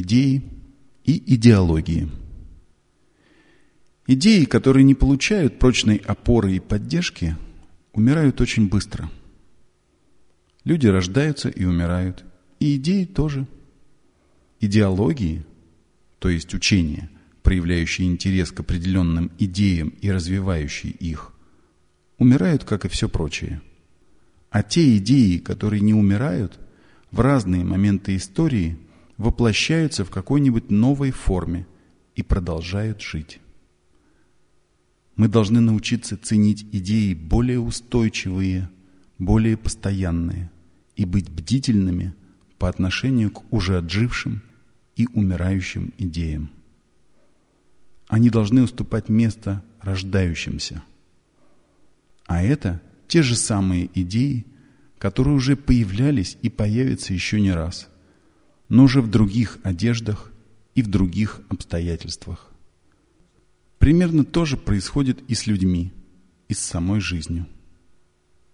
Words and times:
идеи 0.00 0.42
и 1.04 1.34
идеологии. 1.34 2.08
Идеи, 4.06 4.44
которые 4.44 4.84
не 4.84 4.94
получают 4.94 5.58
прочной 5.58 5.96
опоры 5.96 6.56
и 6.56 6.60
поддержки, 6.60 7.36
умирают 7.92 8.40
очень 8.40 8.68
быстро. 8.68 9.10
Люди 10.64 10.86
рождаются 10.86 11.48
и 11.48 11.64
умирают, 11.64 12.24
и 12.60 12.76
идеи 12.76 13.04
тоже. 13.04 13.46
Идеологии, 14.60 15.44
то 16.18 16.28
есть 16.28 16.54
учения, 16.54 17.10
проявляющие 17.42 18.08
интерес 18.08 18.52
к 18.52 18.60
определенным 18.60 19.30
идеям 19.38 19.88
и 20.00 20.10
развивающие 20.10 20.92
их, 20.92 21.32
умирают, 22.18 22.64
как 22.64 22.84
и 22.84 22.88
все 22.88 23.08
прочее. 23.08 23.60
А 24.50 24.62
те 24.62 24.96
идеи, 24.96 25.38
которые 25.38 25.80
не 25.80 25.94
умирают, 25.94 26.58
в 27.10 27.20
разные 27.20 27.64
моменты 27.64 28.16
истории 28.16 28.78
воплощаются 29.16 30.04
в 30.04 30.10
какой-нибудь 30.10 30.70
новой 30.70 31.10
форме 31.10 31.66
и 32.14 32.22
продолжают 32.22 33.00
жить. 33.00 33.40
Мы 35.16 35.28
должны 35.28 35.60
научиться 35.60 36.16
ценить 36.16 36.66
идеи 36.72 37.14
более 37.14 37.60
устойчивые, 37.60 38.68
более 39.18 39.56
постоянные 39.56 40.50
и 40.94 41.04
быть 41.04 41.30
бдительными 41.30 42.14
по 42.58 42.68
отношению 42.68 43.30
к 43.30 43.50
уже 43.52 43.78
отжившим 43.78 44.42
и 44.94 45.06
умирающим 45.12 45.92
идеям. 45.98 46.50
Они 48.08 48.30
должны 48.30 48.62
уступать 48.62 49.08
место 49.08 49.64
рождающимся. 49.80 50.82
А 52.26 52.42
это 52.42 52.82
те 53.08 53.22
же 53.22 53.36
самые 53.36 53.90
идеи, 53.94 54.46
которые 54.98 55.34
уже 55.34 55.56
появлялись 55.56 56.38
и 56.42 56.50
появятся 56.50 57.14
еще 57.14 57.40
не 57.40 57.52
раз, 57.52 57.88
но 58.68 58.84
уже 58.84 59.00
в 59.00 59.10
других 59.10 59.58
одеждах 59.62 60.32
и 60.74 60.82
в 60.82 60.88
других 60.88 61.40
обстоятельствах. 61.48 62.50
Примерно 63.78 64.24
то 64.24 64.44
же 64.44 64.56
происходит 64.56 65.22
и 65.28 65.34
с 65.34 65.46
людьми, 65.46 65.92
и 66.48 66.54
с 66.54 66.58
самой 66.58 67.00
жизнью. 67.00 67.46